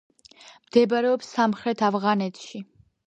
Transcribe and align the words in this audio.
მდებარეობს 0.69 1.29
სამხრეთ 1.35 1.85
ავღანეთში. 1.89 2.65